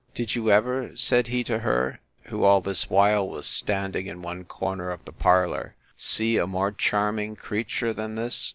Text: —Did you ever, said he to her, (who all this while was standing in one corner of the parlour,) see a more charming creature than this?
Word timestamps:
—Did 0.15 0.33
you 0.33 0.49
ever, 0.49 0.95
said 0.97 1.27
he 1.27 1.43
to 1.43 1.59
her, 1.59 1.99
(who 2.23 2.43
all 2.43 2.59
this 2.59 2.89
while 2.89 3.29
was 3.29 3.45
standing 3.45 4.07
in 4.07 4.23
one 4.23 4.45
corner 4.45 4.89
of 4.89 5.05
the 5.05 5.11
parlour,) 5.11 5.75
see 5.95 6.37
a 6.37 6.47
more 6.47 6.71
charming 6.71 7.35
creature 7.35 7.93
than 7.93 8.15
this? 8.15 8.49